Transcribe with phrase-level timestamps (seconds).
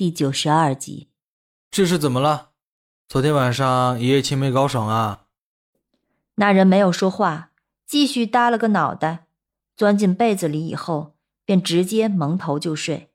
[0.00, 1.10] 第九十二集。
[1.70, 2.52] 这是怎么了？
[3.06, 5.26] 昨天晚上一夜情没搞爽啊？
[6.36, 7.50] 那人没有说话，
[7.84, 9.26] 继续耷了个脑袋，
[9.76, 13.12] 钻进被子里以后，便直接蒙头就睡。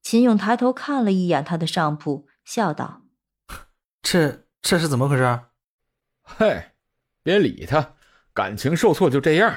[0.00, 3.02] 秦勇抬头看了一眼他的上铺，笑道
[4.00, 5.40] ：“这这是怎么回事
[6.22, 6.70] ？”“嘿，
[7.24, 7.96] 别理他，
[8.32, 9.52] 感情受挫就这样。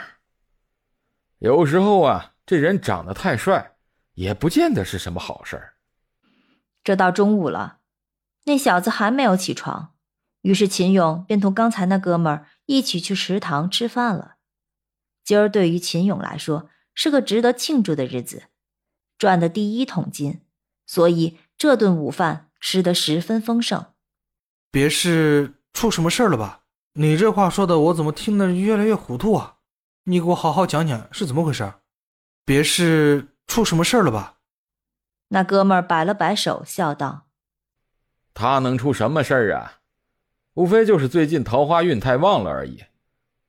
[1.37, 3.75] 有时候啊，这人长得太帅，
[4.15, 5.70] 也不见得是什么好事儿。”
[6.83, 7.79] 这到中午了，
[8.45, 9.93] 那小子还没有起床，
[10.41, 14.35] 于是秦勇便同刚才那哥们儿一起去食堂吃饭了。
[15.23, 18.43] 今儿对于秦勇来说是个值得庆祝的日子，
[19.17, 20.41] 赚的第一桶金，
[20.87, 23.85] 所以这顿午饭吃得十分丰盛。
[24.71, 26.63] 别是出什么事儿了吧？
[26.93, 29.57] 你这话说的，我怎么听得越来越糊涂啊？
[30.05, 31.71] 你给我好好讲讲是怎么回事？
[32.43, 34.39] 别是出什么事儿了吧？
[35.33, 37.27] 那哥们儿摆了摆手，笑道
[38.35, 39.79] ：“他能出什么事儿啊？
[40.55, 42.83] 无非就是最近桃花运太旺了而已。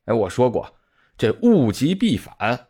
[0.04, 0.76] 哎，我说过，
[1.18, 2.68] 这物极必反，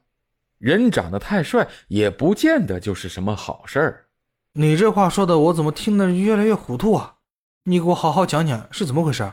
[0.56, 4.06] 人长得太帅也不见得就是什么好事儿。
[4.54, 7.16] 你这话说的，我怎么听得越来越糊涂啊？
[7.64, 9.30] 你给我好好讲讲是怎么回事？”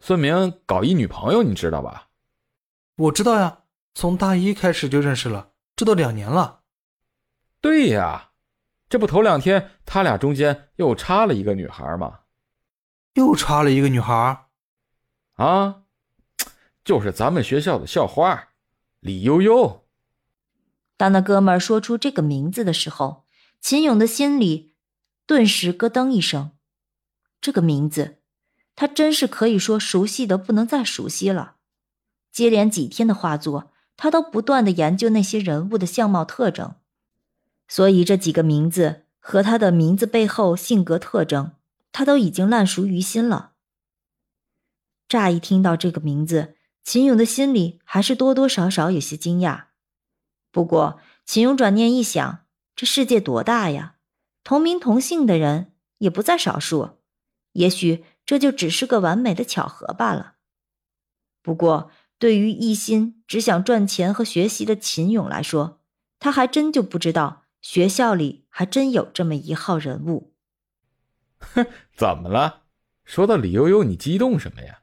[0.00, 2.08] 孙明搞一女朋友，你知道吧？
[2.96, 3.60] 我知道呀，
[3.94, 6.62] 从大一开始就认识了，这都两年了。
[7.60, 8.30] 对呀。
[8.92, 12.18] 这不头两天他俩中间又插了一个女孩吗？
[13.14, 14.48] 又插了一个女孩，
[15.36, 15.84] 啊，
[16.84, 18.48] 就是咱们学校的校花
[19.00, 19.86] 李悠悠。
[20.98, 23.24] 当那哥们儿说出这个名字的时候，
[23.62, 24.74] 秦勇的心里
[25.24, 26.50] 顿时咯噔一声。
[27.40, 28.18] 这个名字，
[28.76, 31.56] 他真是可以说熟悉的不能再熟悉了。
[32.30, 36.74] 接连几天的画作，他都不断的研究那些人物的相貌特征。
[37.72, 41.52] 所以这几个名字和他的名字背后性格特征，
[41.90, 43.52] 他都已经烂熟于心了。
[45.08, 49.68] 乍一听到这个名字，秦勇的心里还是多多少少有些惊讶。
[50.50, 52.44] 不过秦勇转念一想，
[52.76, 53.94] 这世界多大呀，
[54.44, 56.98] 同名同姓的人也不在少数，
[57.52, 60.34] 也许这就只是个完美的巧合罢了。
[61.40, 65.80] 不过对于一心只想赚钱和学习的秦勇来说，
[66.18, 67.41] 他还真就不知道。
[67.62, 70.34] 学校里还真有这么一号人物。
[71.38, 72.64] 哼，怎么了？
[73.04, 74.82] 说到李悠悠，你激动什么呀？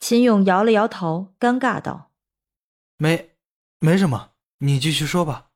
[0.00, 2.12] 秦勇摇了摇头，尴尬道
[2.96, 3.36] ：“没，
[3.78, 5.50] 没什么，你继续说吧。”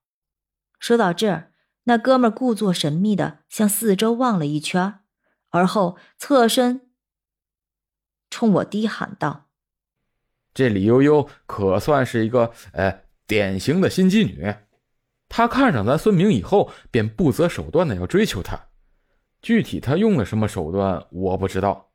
[0.79, 1.53] 说到这儿，
[1.85, 5.01] 那哥们故作神秘的向四周望了一圈，
[5.51, 6.91] 而后侧身
[8.31, 9.49] 冲我低喊道
[10.55, 14.55] ：“这李悠悠可算是一个，呃，典型的心机女。”
[15.31, 18.61] 他看上咱孙明以后，便不择手段的要追求她。
[19.41, 21.91] 具体他用了什么手段，我不知道。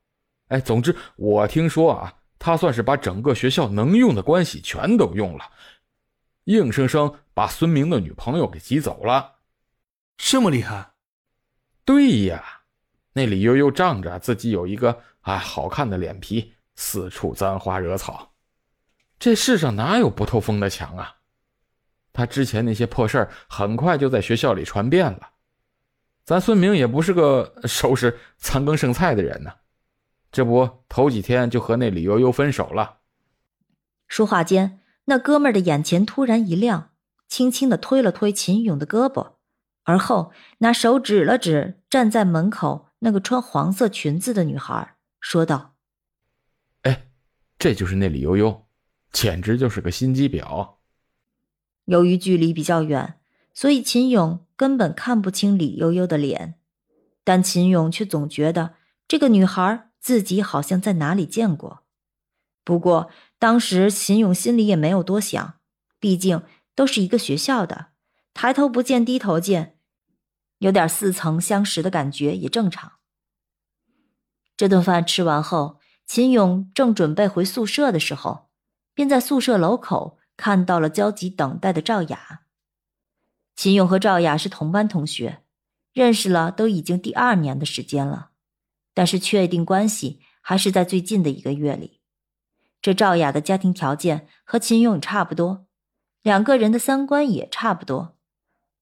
[0.48, 5.44] 哎，总之我听说啊，他算是把整个学校能用的关系全都用了，
[6.44, 9.34] 硬生生把孙明的女朋友给挤走了。
[10.16, 10.92] 这么厉害？
[11.84, 12.42] 对呀，
[13.12, 18.32] 那李悠悠仗着自己有一个哎好看的脸皮，四处沾花惹草。
[19.18, 21.15] 这世上哪有不透风的墙啊？
[22.16, 25.32] 他之前那些破事儿很快就在学校里传遍了，
[26.24, 29.52] 咱孙明也不是个收拾残羹剩菜的人呢，
[30.32, 33.00] 这不头几天就和那李悠悠分手了。
[34.08, 36.88] 说话间，那哥们儿的眼前突然一亮，
[37.28, 39.32] 轻轻的推了推秦勇的胳膊，
[39.84, 45.74] 而后拿手指了指站在门口那个穿黄色裙子的女孩，说道
[46.80, 47.08] ：“哎，
[47.58, 48.64] 这就是那李悠悠，
[49.12, 50.76] 简直就是个心机婊。”
[51.86, 53.18] 由于距离比较远，
[53.52, 56.60] 所以秦勇根本看不清李悠悠的脸，
[57.24, 58.74] 但秦勇却总觉得
[59.08, 61.84] 这个女孩自己好像在哪里见过。
[62.64, 65.54] 不过当时秦勇心里也没有多想，
[65.98, 66.42] 毕竟
[66.74, 67.88] 都是一个学校的，
[68.34, 69.78] 抬头不见低头见，
[70.58, 72.92] 有点似曾相识的感觉也正常。
[74.56, 78.48] 这顿饭吃完后，秦勇正准备回宿舍的时候，
[78.94, 80.15] 便在宿舍楼口。
[80.36, 82.42] 看到了焦急等待的赵雅，
[83.54, 85.42] 秦勇和赵雅是同班同学，
[85.92, 88.30] 认识了都已经第二年的时间了，
[88.92, 92.00] 但是确定关系还是在最近的一个月里。
[92.82, 95.66] 这赵雅的家庭条件和秦勇差不多，
[96.22, 98.16] 两个人的三观也差不多。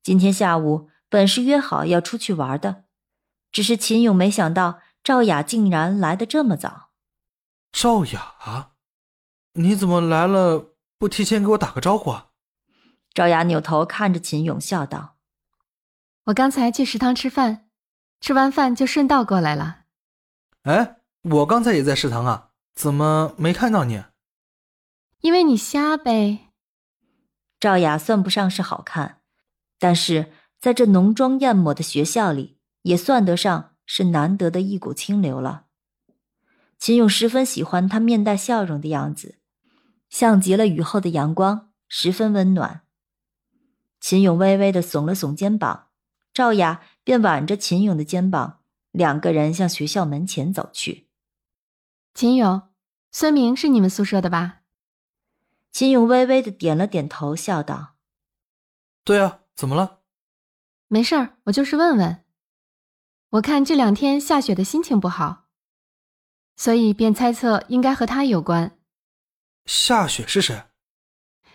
[0.03, 2.85] 今天下午本是约好要出去玩的，
[3.51, 6.91] 只是秦勇没想到赵雅竟然来的这么早。
[7.73, 8.73] 赵雅，
[9.53, 10.74] 你怎么来了？
[10.99, 12.31] 不提前给我打个招呼啊！
[13.13, 15.17] 赵雅扭头看着秦勇，笑道
[16.27, 17.69] ：“我刚才去食堂吃饭，
[18.21, 19.83] 吃完饭就顺道过来了。
[20.63, 24.03] 哎，我刚才也在食堂啊，怎么没看到你？
[25.21, 26.51] 因为你瞎呗。
[27.61, 29.21] 赵雅算不上是好看，
[29.79, 35.67] 但是在这浓妆艳抹的学校里，也算得上是难得的一股清流了。
[36.79, 39.39] 秦勇十分喜欢她面带笑容的样子，
[40.15, 42.83] 像极了雨后的阳光，十分温暖。
[43.99, 45.89] 秦勇微微的耸了耸肩膀，
[46.33, 48.61] 赵雅便挽着秦勇的肩膀。
[48.93, 51.09] 两个人向学校门前走去。
[52.15, 52.63] 秦勇，
[53.11, 54.61] 孙明是你们宿舍的吧？
[55.73, 57.97] 秦勇微微的点了点头，笑道
[59.03, 60.03] ：“对啊，怎么了？
[60.87, 62.25] 没事儿，我就是问问。
[63.31, 65.47] 我看这两天下雪的心情不好，
[66.55, 68.79] 所以便猜测应该和他有关。
[69.67, 70.65] 夏雪是谁？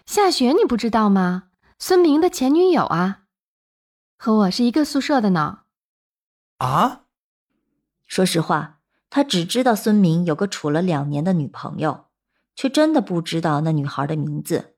[0.06, 1.50] 夏雪你不知道吗？
[1.78, 3.26] 孙明的前女友啊，
[4.18, 5.60] 和我是一个宿舍的呢。
[6.58, 7.04] 啊？”
[8.08, 8.80] 说实话，
[9.10, 12.08] 他只知道孙明有个处了两年的女朋友，
[12.56, 14.76] 却真的不知道那女孩的名字。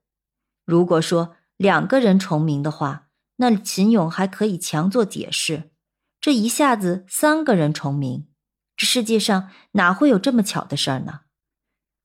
[0.66, 3.08] 如果说两个人重名的话，
[3.38, 5.72] 那秦勇还可以强作解释。
[6.20, 8.28] 这一下子三个人重名，
[8.76, 11.22] 这世界上哪会有这么巧的事儿呢？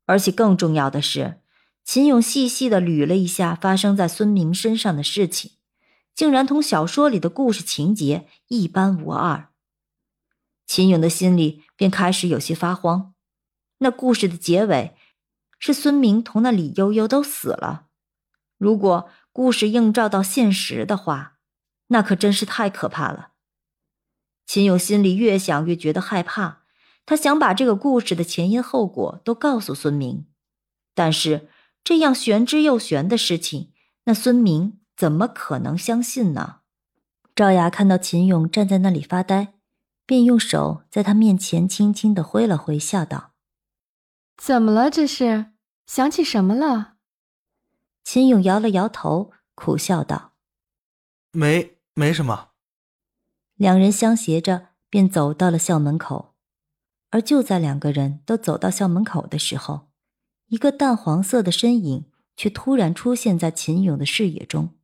[0.07, 1.41] 而且更重要的是，
[1.85, 5.53] 秦勇细细的捋了一下发生在孙明身上的事情，
[6.15, 9.51] 竟然同小说里的故事情节一般无二。
[10.67, 13.15] 秦勇的心里便开始有些发慌。
[13.79, 14.97] 那故事的结尾
[15.59, 17.87] 是孙明同那李悠悠都死了。
[18.57, 21.39] 如果故事映照到现实的话，
[21.89, 23.33] 那可真是太可怕了。
[24.47, 26.63] 秦勇心里越想越觉得害怕，
[27.07, 30.27] 他想把这个故事的前因后果都告诉孙明，
[30.95, 31.49] 但是
[31.83, 33.73] 这样玄之又玄的事情，
[34.05, 36.61] 那孙明怎么可能相信呢？
[37.35, 39.55] 赵雅看到秦勇站在那里发呆。
[40.09, 43.33] 便用手在他面前轻轻的挥了挥，笑道
[44.39, 44.89] ：“怎么了？
[44.89, 45.47] 这是
[45.85, 46.95] 想起什么了？”
[48.05, 50.35] 秦勇摇了摇头，苦笑道
[51.35, 52.51] ：“没，没什么。”
[53.59, 56.36] 两人相携着便走到了校门口，
[57.17, 59.89] 而就在两个人都走到校门口的时候，
[60.49, 62.05] 一个淡黄色的身影
[62.37, 64.75] 却突然出现在秦勇的视野中。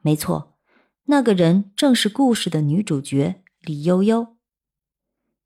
[0.00, 0.56] 没错，
[1.04, 3.42] 那个人正是故事的女主角。
[3.60, 4.38] 李悠悠，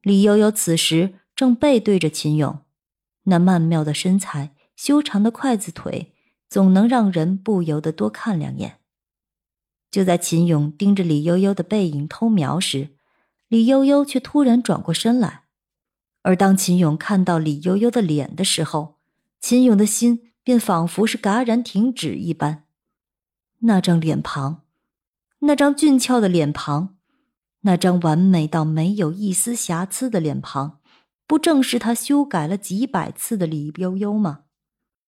[0.00, 2.60] 李悠悠此时正背对着秦勇，
[3.24, 6.14] 那曼妙的身材、修长的筷子腿，
[6.48, 8.78] 总能让人不由得多看两眼。
[9.90, 12.90] 就在秦勇盯着李悠悠的背影偷瞄时，
[13.48, 15.45] 李悠悠却突然转过身来。
[16.26, 18.96] 而当秦勇看到李悠悠的脸的时候，
[19.38, 22.64] 秦勇的心便仿佛是戛然停止一般。
[23.60, 24.62] 那张脸庞，
[25.38, 26.96] 那张俊俏的脸庞。
[27.60, 30.80] 那张完美到没有一丝瑕疵的脸庞，
[31.28, 34.45] 不正是他修改了几百次的李悠悠吗？